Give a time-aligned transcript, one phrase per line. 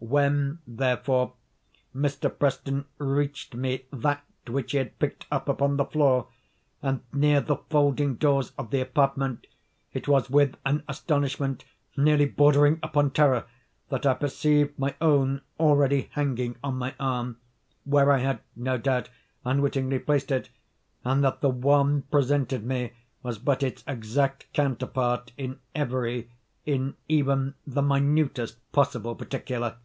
[0.00, 1.32] When, therefore,
[1.96, 2.28] Mr.
[2.38, 6.28] Preston reached me that which he had picked up upon the floor,
[6.82, 9.46] and near the folding doors of the apartment,
[9.94, 11.64] it was with an astonishment
[11.96, 13.46] nearly bordering upon terror,
[13.88, 17.38] that I perceived my own already hanging on my arm,
[17.84, 19.08] (where I had no doubt
[19.42, 20.50] unwittingly placed it,)
[21.02, 22.92] and that the one presented me
[23.22, 26.30] was but its exact counterpart in every,
[26.66, 29.76] in even the minutest possible particular.